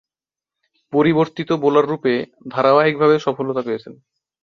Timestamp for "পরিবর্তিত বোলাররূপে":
0.93-2.13